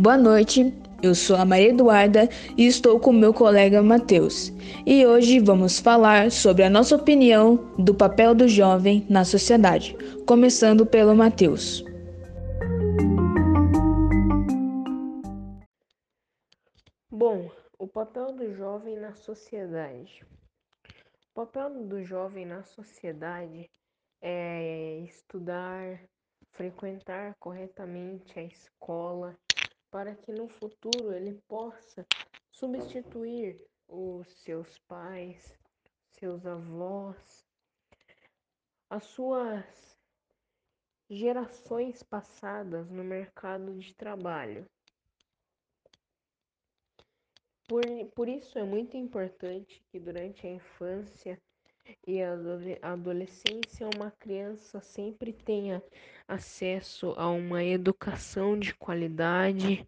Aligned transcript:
Boa 0.00 0.16
noite, 0.16 0.72
eu 1.02 1.14
sou 1.14 1.36
a 1.36 1.44
Maria 1.44 1.68
Eduarda 1.68 2.26
e 2.56 2.66
estou 2.66 2.98
com 2.98 3.12
meu 3.12 3.34
colega 3.34 3.82
Matheus. 3.82 4.50
E 4.86 5.04
hoje 5.04 5.38
vamos 5.38 5.78
falar 5.78 6.30
sobre 6.30 6.62
a 6.62 6.70
nossa 6.70 6.96
opinião 6.96 7.56
do 7.76 7.94
papel 7.94 8.34
do 8.34 8.48
jovem 8.48 9.06
na 9.10 9.26
sociedade, 9.26 9.94
começando 10.26 10.86
pelo 10.86 11.14
Matheus. 11.14 11.84
Bom, 17.10 17.50
o 17.78 17.86
papel 17.86 18.32
do 18.32 18.54
jovem 18.54 18.96
na 18.96 19.14
sociedade. 19.14 20.24
O 21.34 21.44
papel 21.44 21.84
do 21.84 22.02
jovem 22.02 22.46
na 22.46 22.62
sociedade 22.62 23.68
é 24.22 25.00
estudar, 25.00 26.00
frequentar 26.52 27.34
corretamente 27.38 28.38
a 28.38 28.42
escola, 28.42 29.36
para 29.90 30.14
que 30.14 30.32
no 30.32 30.48
futuro 30.48 31.12
ele 31.12 31.40
possa 31.48 32.06
substituir 32.50 33.60
os 33.88 34.28
seus 34.42 34.78
pais, 34.80 35.58
seus 36.10 36.46
avós, 36.46 37.44
as 38.88 39.04
suas 39.04 39.98
gerações 41.08 42.02
passadas 42.02 42.88
no 42.90 43.02
mercado 43.02 43.76
de 43.78 43.92
trabalho. 43.94 44.64
Por, 47.66 47.82
por 48.14 48.28
isso 48.28 48.58
é 48.58 48.64
muito 48.64 48.96
importante 48.96 49.82
que 49.90 49.98
durante 49.98 50.46
a 50.46 50.50
infância 50.50 51.40
e 52.06 52.22
a 52.22 52.92
adolescência 52.92 53.88
uma 53.96 54.10
criança 54.10 54.80
sempre 54.80 55.32
tenha 55.32 55.82
acesso 56.28 57.14
a 57.16 57.28
uma 57.28 57.64
educação 57.64 58.58
de 58.58 58.74
qualidade, 58.74 59.86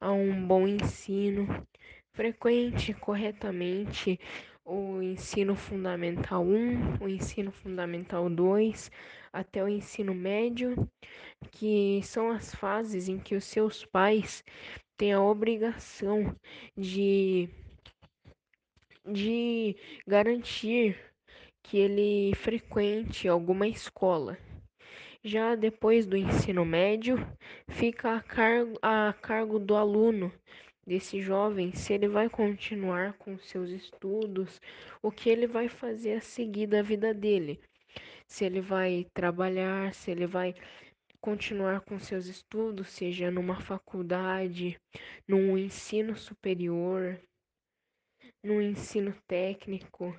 a 0.00 0.12
um 0.12 0.46
bom 0.46 0.66
ensino, 0.66 1.66
frequente 2.12 2.94
corretamente 2.94 4.18
o 4.64 5.02
ensino 5.02 5.56
fundamental 5.56 6.44
1, 6.44 7.02
o 7.02 7.08
ensino 7.08 7.50
fundamental 7.50 8.30
2, 8.30 8.90
até 9.32 9.64
o 9.64 9.68
ensino 9.68 10.14
médio, 10.14 10.88
que 11.50 12.00
são 12.04 12.30
as 12.30 12.54
fases 12.54 13.08
em 13.08 13.18
que 13.18 13.34
os 13.34 13.44
seus 13.44 13.84
pais 13.84 14.44
têm 14.96 15.12
a 15.12 15.22
obrigação 15.22 16.36
de 16.76 17.48
de 19.04 19.76
garantir 20.06 21.09
que 21.62 21.78
ele 21.78 22.34
frequente 22.34 23.28
alguma 23.28 23.66
escola. 23.68 24.38
Já 25.22 25.54
depois 25.54 26.06
do 26.06 26.16
ensino 26.16 26.64
médio, 26.64 27.16
fica 27.68 28.16
a 28.16 28.22
cargo, 28.22 28.78
a 28.80 29.14
cargo 29.20 29.58
do 29.58 29.76
aluno, 29.76 30.32
desse 30.86 31.20
jovem, 31.20 31.72
se 31.74 31.92
ele 31.92 32.08
vai 32.08 32.28
continuar 32.28 33.12
com 33.14 33.38
seus 33.38 33.70
estudos, 33.70 34.60
o 35.02 35.10
que 35.12 35.28
ele 35.28 35.46
vai 35.46 35.68
fazer 35.68 36.14
a 36.14 36.20
seguir 36.20 36.66
da 36.66 36.82
vida 36.82 37.12
dele. 37.12 37.60
Se 38.26 38.44
ele 38.44 38.60
vai 38.60 39.06
trabalhar, 39.12 39.94
se 39.94 40.10
ele 40.10 40.26
vai 40.26 40.54
continuar 41.20 41.82
com 41.82 41.98
seus 41.98 42.26
estudos, 42.26 42.88
seja 42.88 43.30
numa 43.30 43.60
faculdade, 43.60 44.80
num 45.28 45.58
ensino 45.58 46.16
superior, 46.16 47.20
num 48.42 48.60
ensino 48.60 49.14
técnico 49.28 50.16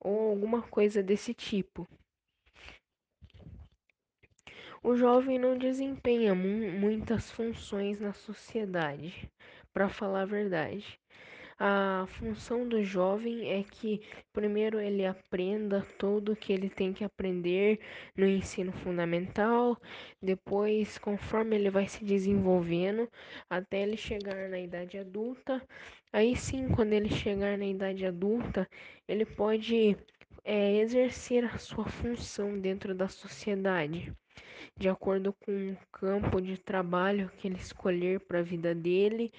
ou 0.00 0.30
alguma 0.30 0.62
coisa 0.62 1.02
desse 1.02 1.34
tipo. 1.34 1.86
O 4.82 4.96
jovem 4.96 5.38
não 5.38 5.58
desempenha 5.58 6.34
mu 6.34 6.72
muitas 6.72 7.30
funções 7.30 8.00
na 8.00 8.14
sociedade, 8.14 9.30
para 9.74 9.90
falar 9.90 10.22
a 10.22 10.26
verdade. 10.26 10.98
A 11.62 12.06
função 12.08 12.66
do 12.66 12.82
jovem 12.82 13.50
é 13.50 13.62
que 13.62 14.00
primeiro 14.32 14.80
ele 14.80 15.04
aprenda 15.06 15.86
tudo 15.98 16.34
que 16.34 16.52
ele 16.52 16.70
tem 16.70 16.92
que 16.92 17.04
aprender 17.04 17.78
no 18.16 18.26
ensino 18.26 18.72
fundamental, 18.72 19.76
depois, 20.22 20.96
conforme 20.98 21.56
ele 21.56 21.68
vai 21.70 21.86
se 21.86 22.02
desenvolvendo, 22.04 23.08
até 23.48 23.82
ele 23.82 23.96
chegar 23.98 24.48
na 24.48 24.58
idade 24.58 24.96
adulta. 24.98 25.62
Aí 26.12 26.34
sim, 26.34 26.66
quando 26.68 26.94
ele 26.94 27.10
chegar 27.10 27.58
na 27.58 27.66
idade 27.66 28.06
adulta, 28.06 28.66
ele 29.06 29.26
pode 29.26 29.96
é, 30.44 30.76
exercer 30.78 31.44
a 31.44 31.58
sua 31.58 31.84
função 31.86 32.58
dentro 32.58 32.94
da 32.94 33.08
sociedade 33.08 34.12
de 34.76 34.88
acordo 34.88 35.32
com 35.32 35.72
o 35.72 35.76
campo 35.92 36.40
de 36.40 36.56
trabalho 36.56 37.30
que 37.38 37.48
ele 37.48 37.58
escolher 37.58 38.20
para 38.20 38.38
a 38.38 38.42
vida 38.42 38.74
dele 38.74 39.32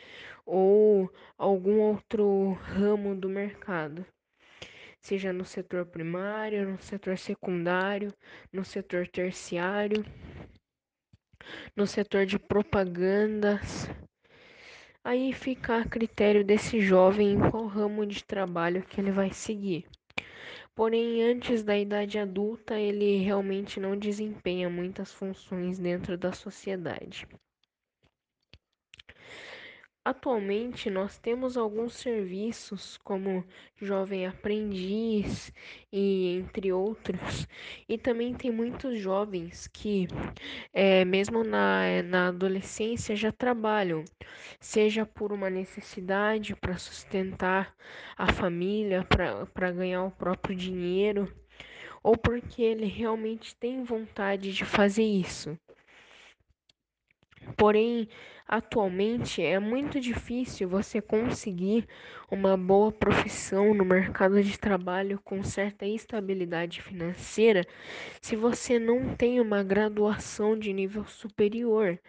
ou 0.45 1.11
algum 1.37 1.79
outro 1.79 2.53
ramo 2.53 3.15
do 3.15 3.27
mercado, 3.27 4.05
seja 5.01 5.33
no 5.33 5.43
setor 5.43 5.85
primário, 5.85 6.69
no 6.69 6.81
setor 6.81 7.17
secundário, 7.17 8.13
no 8.53 8.63
setor 8.63 9.07
terciário, 9.07 10.05
no 11.75 11.87
setor 11.87 12.25
de 12.25 12.37
propagandas. 12.37 13.89
Aí 15.03 15.33
fica 15.33 15.77
a 15.77 15.85
critério 15.85 16.45
desse 16.45 16.79
jovem 16.79 17.33
em 17.33 17.49
qual 17.49 17.65
ramo 17.65 18.05
de 18.05 18.23
trabalho 18.23 18.83
que 18.83 19.01
ele 19.01 19.11
vai 19.11 19.33
seguir. 19.33 19.87
Porém, 20.75 21.21
antes 21.23 21.63
da 21.63 21.77
idade 21.77 22.17
adulta, 22.19 22.79
ele 22.79 23.17
realmente 23.17 23.79
não 23.79 23.97
desempenha 23.97 24.69
muitas 24.69 25.11
funções 25.13 25.77
dentro 25.79 26.17
da 26.17 26.31
sociedade. 26.31 27.27
Atualmente, 30.03 30.89
nós 30.89 31.19
temos 31.19 31.55
alguns 31.55 31.93
serviços, 31.93 32.97
como 33.03 33.45
Jovem 33.79 34.25
Aprendiz 34.25 35.53
e 35.93 36.37
entre 36.39 36.73
outros, 36.73 37.47
e 37.87 37.99
também 37.99 38.33
tem 38.33 38.49
muitos 38.51 38.99
jovens 38.99 39.67
que, 39.67 40.07
é, 40.73 41.05
mesmo 41.05 41.43
na, 41.43 42.01
na 42.03 42.27
adolescência, 42.29 43.15
já 43.15 43.31
trabalham, 43.31 44.03
seja 44.59 45.05
por 45.05 45.31
uma 45.31 45.51
necessidade 45.51 46.55
para 46.55 46.77
sustentar 46.79 47.75
a 48.17 48.31
família, 48.33 49.05
para 49.53 49.71
ganhar 49.71 50.03
o 50.03 50.11
próprio 50.11 50.55
dinheiro, 50.55 51.31
ou 52.01 52.17
porque 52.17 52.63
ele 52.63 52.85
realmente 52.87 53.55
tem 53.55 53.83
vontade 53.83 54.51
de 54.51 54.65
fazer 54.65 55.03
isso. 55.03 55.55
Porém, 57.57 58.07
atualmente 58.47 59.41
é 59.41 59.59
muito 59.59 59.99
difícil 59.99 60.67
você 60.67 61.01
conseguir 61.01 61.87
uma 62.29 62.55
boa 62.57 62.91
profissão 62.91 63.73
no 63.73 63.85
mercado 63.85 64.43
de 64.43 64.57
trabalho 64.57 65.19
com 65.23 65.43
certa 65.43 65.85
estabilidade 65.85 66.81
financeira 66.81 67.65
se 68.21 68.35
você 68.35 68.77
não 68.77 69.15
tem 69.15 69.39
uma 69.39 69.63
graduação 69.63 70.57
de 70.57 70.73
nível 70.73 71.05
superior 71.05 71.99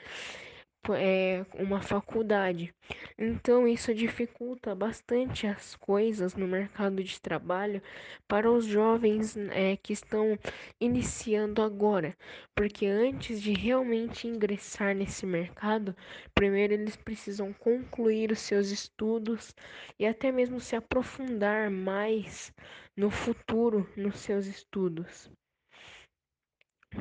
é, 0.91 1.47
uma 1.55 1.81
faculdade. 1.81 2.75
Então, 3.17 3.69
isso 3.69 3.95
dificulta 3.95 4.75
bastante 4.75 5.47
as 5.47 5.77
coisas 5.77 6.35
no 6.35 6.49
mercado 6.49 7.05
de 7.05 7.21
trabalho 7.21 7.81
para 8.27 8.51
os 8.51 8.65
jovens 8.65 9.37
é, 9.37 9.77
que 9.77 9.93
estão 9.93 10.37
iniciando 10.81 11.63
agora, 11.63 12.17
porque 12.55 12.87
antes 12.87 13.41
de 13.41 13.53
realmente 13.53 14.27
ingressar 14.27 14.95
nesse 14.95 15.25
mercado, 15.25 15.95
primeiro 16.35 16.75
eles 16.75 16.97
precisam 16.97 17.53
concluir 17.53 18.33
os 18.33 18.41
seus 18.41 18.71
estudos 18.71 19.55
e 19.99 20.05
até 20.05 20.33
mesmo 20.33 20.59
se 20.59 20.75
aprofundar 20.75 21.71
mais 21.71 22.53
no 22.97 23.09
futuro 23.11 23.89
nos 23.97 24.19
seus 24.19 24.47
estudos 24.47 25.31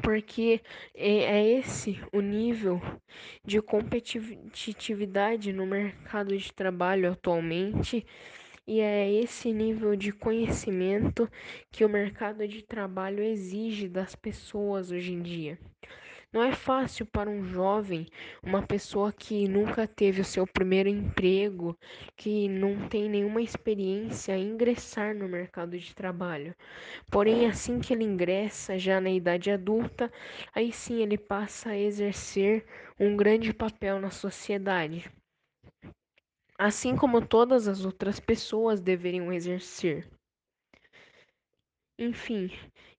porque 0.01 0.61
é, 0.95 1.17
é 1.23 1.59
esse 1.59 1.99
o 2.11 2.21
nível 2.21 2.81
de 3.45 3.61
competitividade 3.61 5.51
no 5.51 5.65
mercado 5.65 6.37
de 6.37 6.53
trabalho 6.53 7.11
atualmente 7.11 8.05
e 8.67 8.79
é 8.79 9.11
esse 9.11 9.51
nível 9.53 9.95
de 9.95 10.11
conhecimento 10.11 11.29
que 11.71 11.83
o 11.85 11.89
mercado 11.89 12.47
de 12.47 12.61
trabalho 12.63 13.23
exige 13.23 13.87
das 13.87 14.15
pessoas 14.15 14.91
hoje 14.91 15.13
em 15.13 15.21
dia. 15.21 15.59
Não 16.33 16.41
é 16.41 16.53
fácil 16.53 17.05
para 17.05 17.29
um 17.29 17.43
jovem, 17.43 18.05
uma 18.41 18.61
pessoa 18.65 19.11
que 19.11 19.47
nunca 19.49 19.85
teve 19.85 20.21
o 20.21 20.25
seu 20.25 20.47
primeiro 20.47 20.87
emprego, 20.87 21.77
que 22.15 22.47
não 22.47 22.87
tem 22.87 23.09
nenhuma 23.09 23.41
experiência, 23.41 24.37
ingressar 24.37 25.13
no 25.13 25.27
mercado 25.27 25.77
de 25.77 25.93
trabalho. 25.93 26.55
Porém, 27.11 27.47
assim 27.47 27.79
que 27.79 27.93
ele 27.93 28.05
ingressa, 28.05 28.79
já 28.79 29.01
na 29.01 29.09
idade 29.11 29.51
adulta, 29.51 30.11
aí 30.55 30.71
sim 30.71 31.01
ele 31.01 31.17
passa 31.17 31.71
a 31.71 31.77
exercer 31.77 32.65
um 32.99 33.17
grande 33.17 33.53
papel 33.53 33.99
na 33.99 34.09
sociedade. 34.09 35.11
Assim 36.63 36.95
como 36.95 37.25
todas 37.25 37.67
as 37.67 37.83
outras 37.83 38.19
pessoas 38.19 38.79
deveriam 38.79 39.33
exercer. 39.33 40.07
Enfim, 41.97 42.51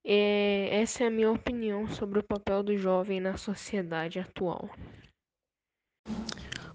é, 0.05 0.81
essa 0.81 1.05
é 1.05 1.07
a 1.07 1.11
minha 1.11 1.31
opinião 1.31 1.89
sobre 1.89 2.19
o 2.19 2.25
papel 2.25 2.65
do 2.65 2.77
jovem 2.77 3.21
na 3.21 3.37
sociedade 3.37 4.19
atual. 4.19 4.69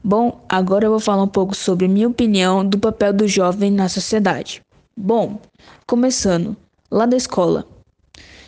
Bom, 0.01 0.45
agora 0.47 0.85
eu 0.85 0.91
vou 0.91 0.99
falar 1.01 1.23
um 1.23 1.27
pouco 1.27 1.53
sobre 1.53 1.89
minha 1.89 2.07
opinião 2.07 2.65
do 2.65 2.79
papel 2.79 3.11
do 3.11 3.27
jovem 3.27 3.69
na 3.69 3.89
sociedade. 3.89 4.61
Bom, 4.95 5.41
começando 5.85 6.55
lá 6.89 7.05
da 7.05 7.17
escola. 7.17 7.67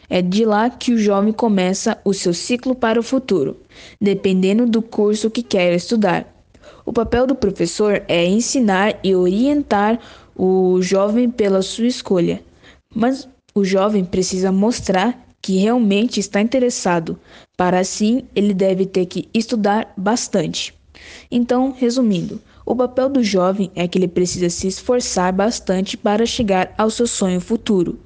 É 0.10 0.22
de 0.22 0.46
lá 0.46 0.70
que 0.70 0.94
o 0.94 0.98
jovem 0.98 1.34
começa 1.34 2.00
o 2.06 2.14
seu 2.14 2.34
ciclo 2.34 2.74
para 2.74 3.02
o 3.02 3.04
futuro, 3.04 3.60
dependendo 4.00 4.66
do 4.66 4.82
curso 4.82 5.30
que 5.30 5.44
quer 5.44 5.74
estudar. 5.76 6.39
O 6.86 6.94
papel 6.94 7.27
do 7.27 7.36
professor 7.36 8.04
é 8.07 8.25
ensinar 8.25 9.00
e 9.04 9.16
orientar 9.16 10.00
o 10.36 10.81
jovem 10.81 11.30
pela 11.30 11.62
sua 11.62 11.88
escolha, 11.88 12.42
mas 12.94 13.27
o 13.54 13.63
jovem 13.63 14.06
precisa 14.06 14.51
mostrar 14.51 15.27
que 15.42 15.57
realmente 15.57 16.19
está 16.19 16.42
interessado. 16.42 17.19
Para 17.57 17.80
assim, 17.80 18.24
ele 18.36 18.54
deve 18.54 18.86
ter 18.86 19.06
que 19.06 19.27
estudar 19.33 19.94
bastante. 19.98 20.74
Então, 21.31 21.74
resumindo, 21.77 22.42
o 22.66 22.75
papel 22.75 23.10
do 23.10 23.24
jovem 23.24 23.71
é 23.75 23.88
que 23.88 23.98
ele 23.98 24.07
precisa 24.07 24.50
se 24.50 24.68
esforçar 24.68 25.33
bastante 25.33 25.98
para 25.98 26.25
chegar 26.25 26.74
ao 26.77 26.89
seu 26.89 27.07
sonho 27.07 27.42
futuro. 27.42 28.00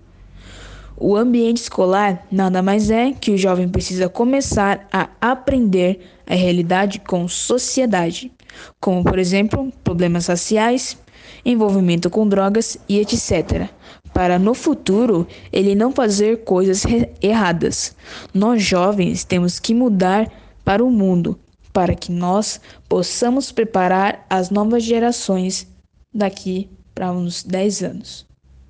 O 0.96 1.16
ambiente 1.16 1.58
escolar 1.58 2.26
nada 2.32 2.62
mais 2.62 2.90
é 2.90 3.12
que 3.12 3.32
o 3.32 3.38
jovem 3.38 3.68
precisa 3.68 4.08
começar 4.08 4.88
a 4.92 5.10
aprender 5.20 6.00
a 6.26 6.36
realidade 6.36 7.00
com 7.00 7.28
sociedade, 7.28 8.32
como 8.80 9.04
por 9.04 9.20
exemplo 9.20 9.72
problemas 9.84 10.28
raciais, 10.28 10.98
envolvimento 11.46 12.10
com 12.10 12.28
drogas 12.28 12.78
e 12.88 13.00
etc 13.00 13.70
para 14.14 14.38
no 14.38 14.54
futuro 14.54 15.28
ele 15.52 15.76
não 15.76 15.92
fazer 15.92 16.44
coisas 16.44 16.84
erradas. 17.22 17.96
Nós 18.34 18.62
jovens 18.64 19.24
temos 19.24 19.60
que 19.60 19.74
mudar 19.74 20.32
para 20.64 20.86
o 20.86 20.92
mundo, 20.92 21.38
para 21.74 21.96
que 21.96 22.12
nós 22.12 22.62
possamos 22.88 23.52
preparar 23.52 24.26
as 24.30 24.50
novas 24.50 24.84
gerações 24.84 25.68
daqui 26.14 26.70
para 26.94 27.12
uns 27.12 27.44
10 27.44 27.84
anos. 27.84 28.26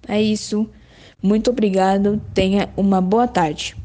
É 0.07 0.21
isso. 0.21 0.67
Muito 1.21 1.51
obrigado. 1.51 2.21
Tenha 2.33 2.69
uma 2.75 3.01
boa 3.01 3.27
tarde. 3.27 3.75